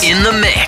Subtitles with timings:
[0.00, 0.61] In the mix.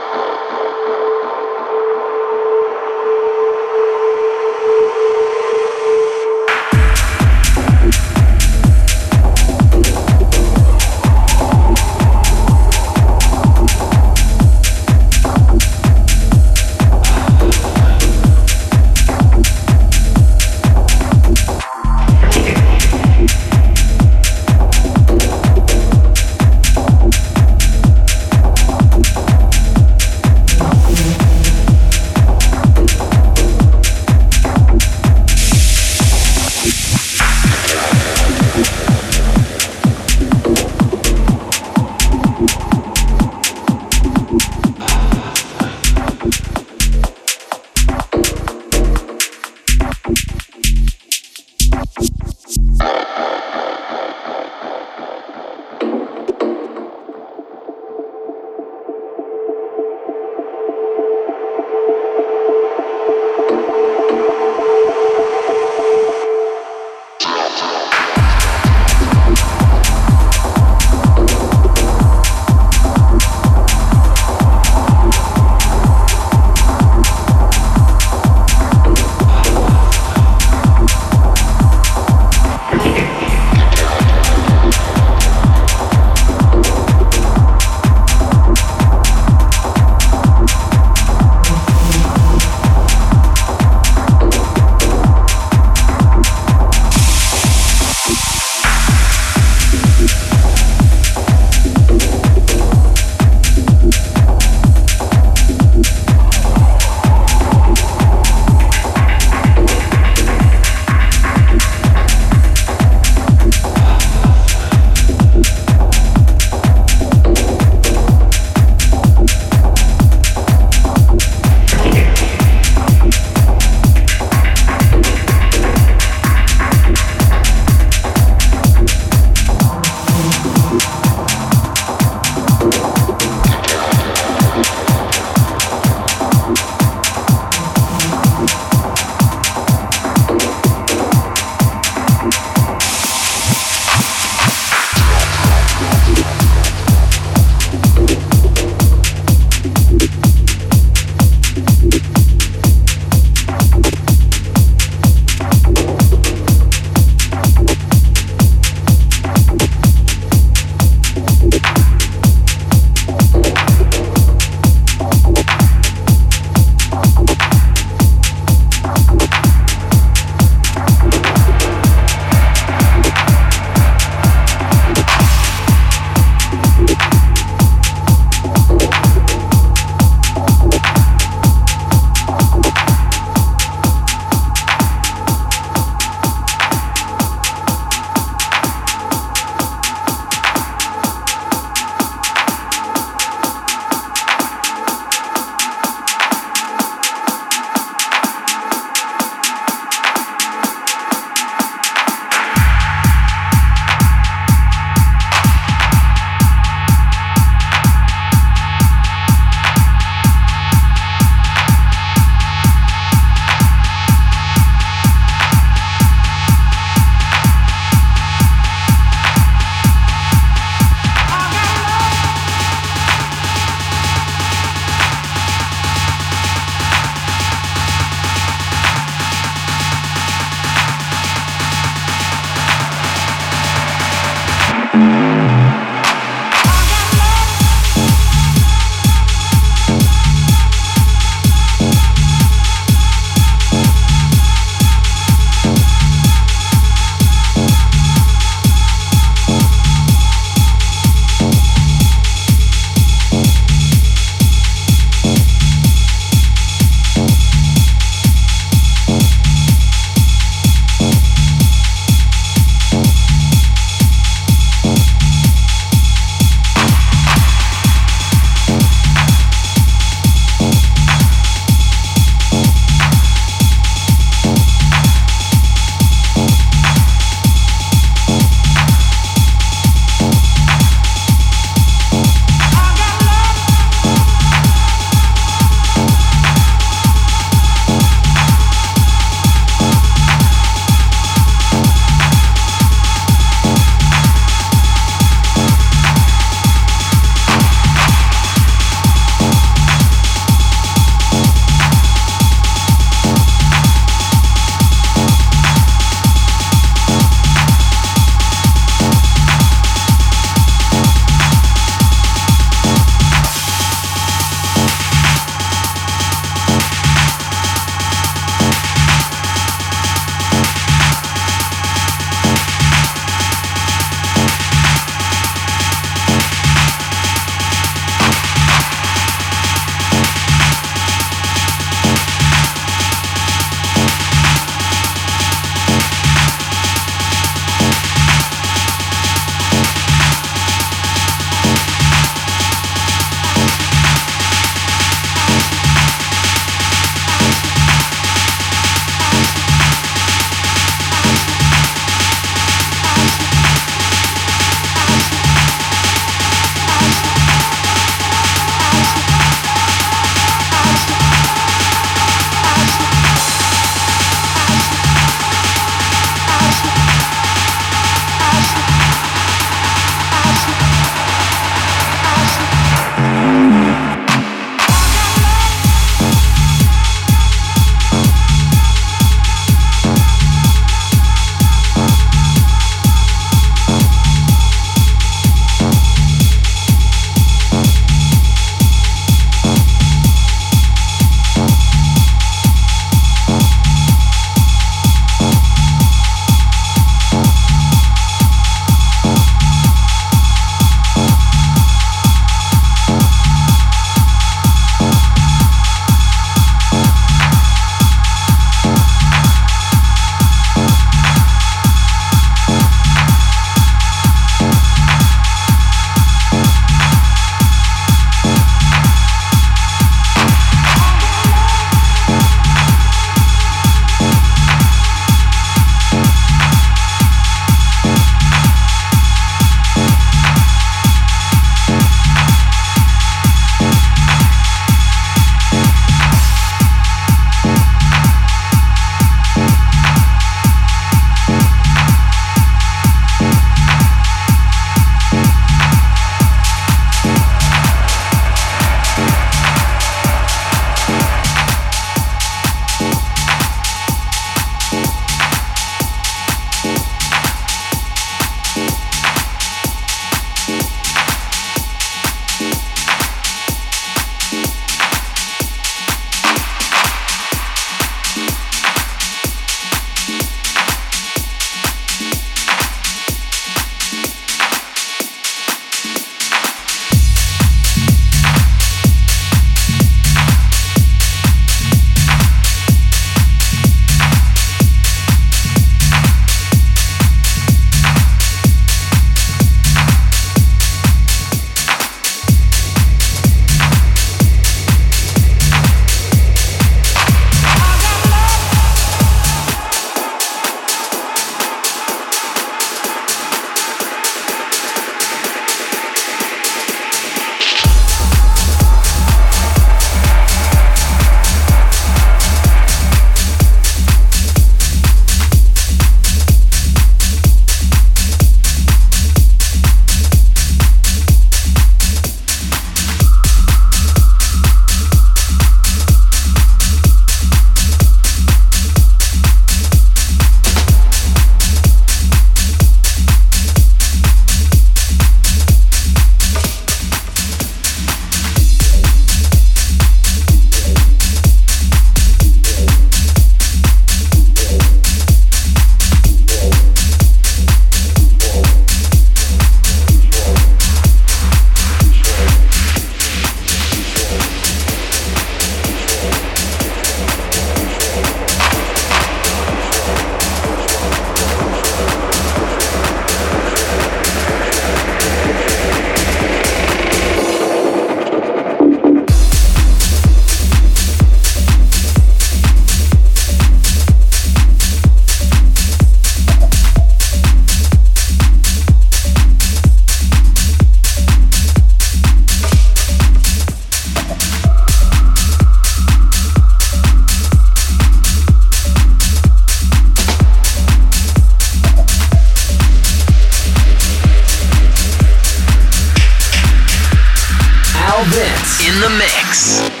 [598.25, 600.00] Vince in the mix.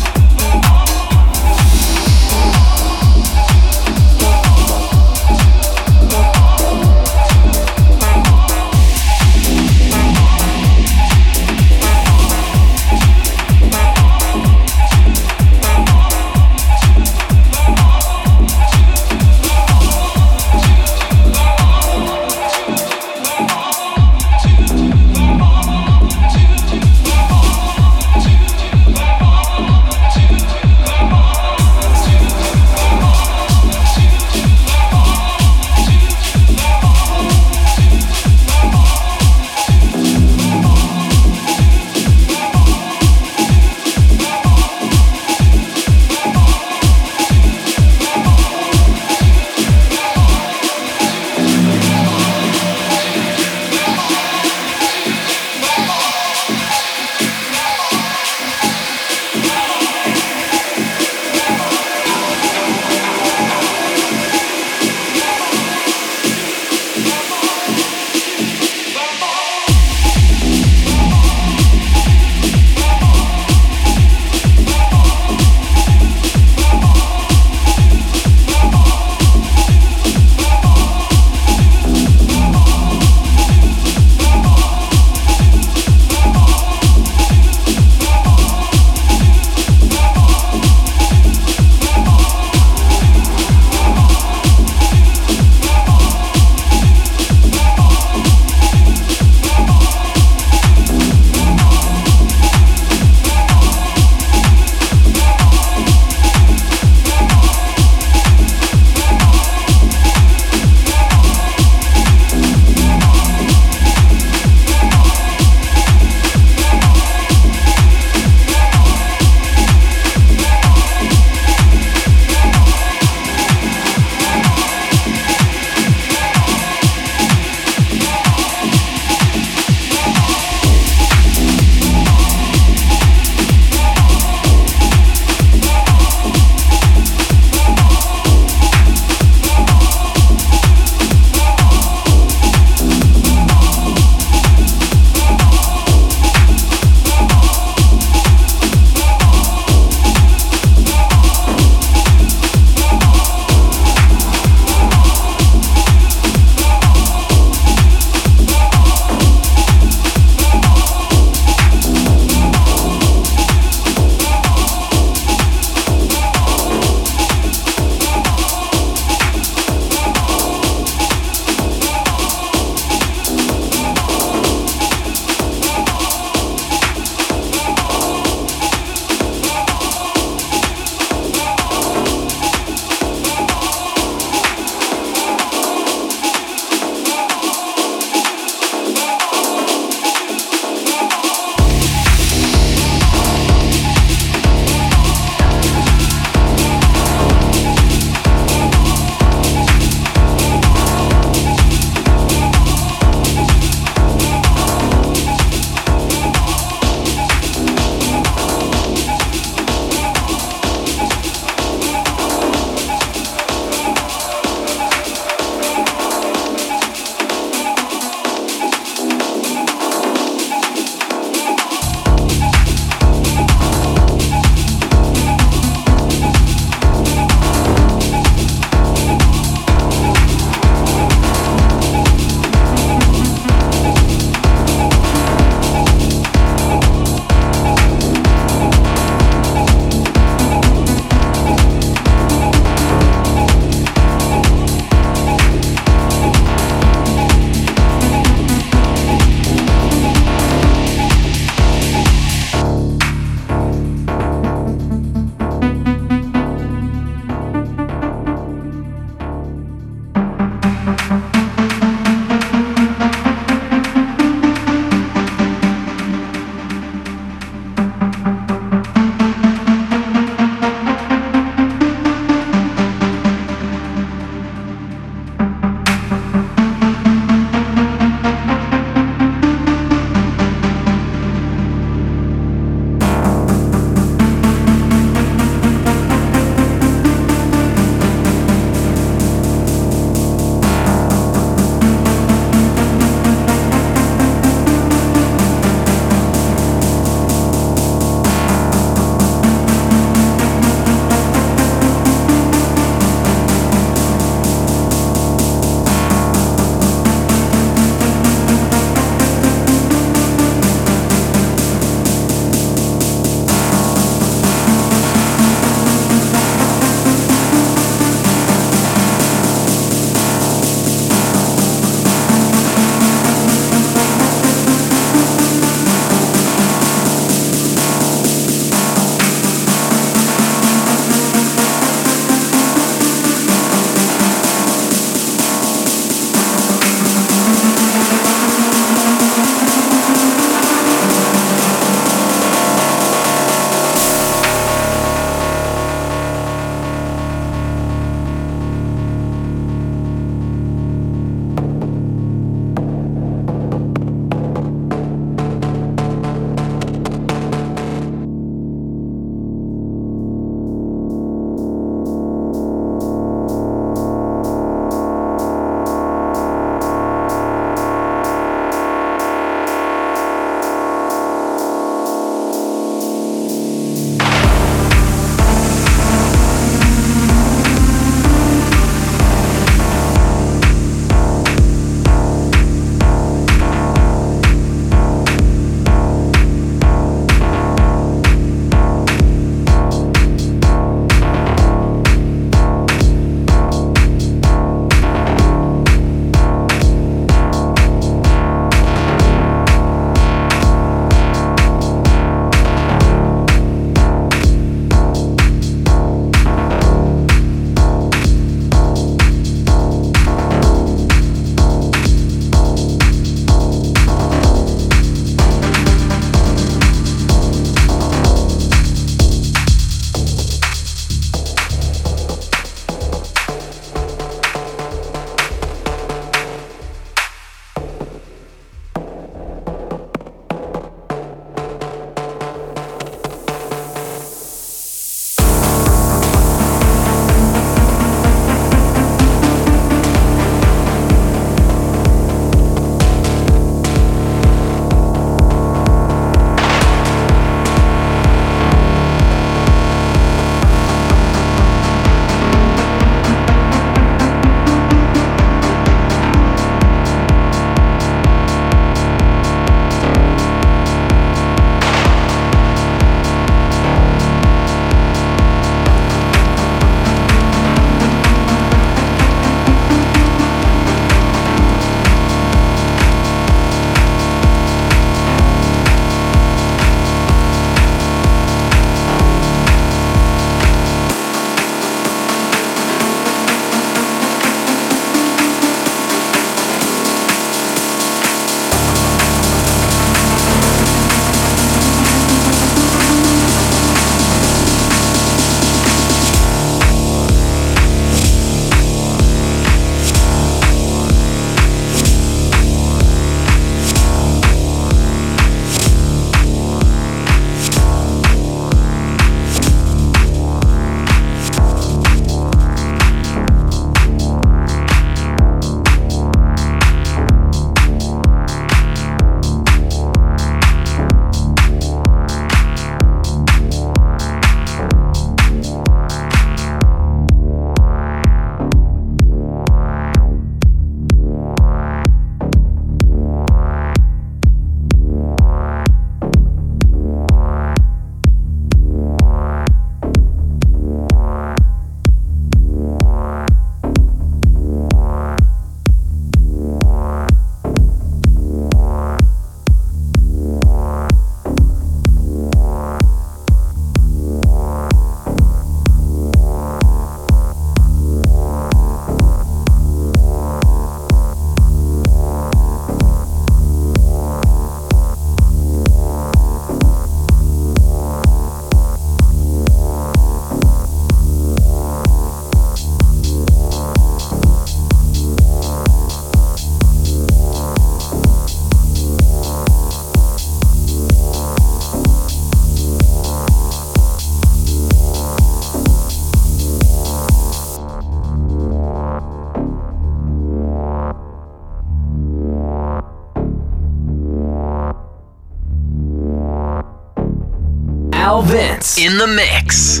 [598.74, 600.00] Vince in the mix.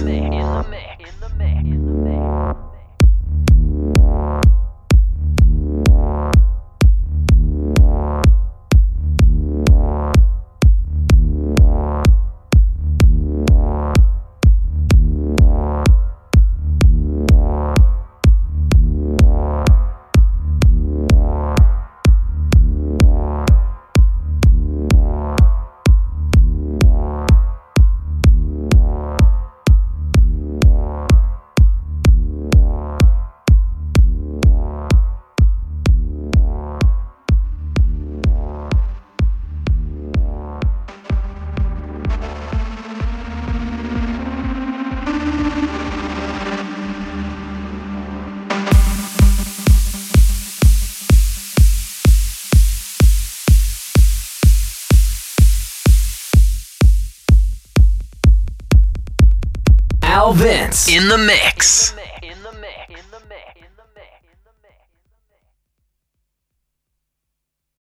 [61.04, 61.53] In the mix.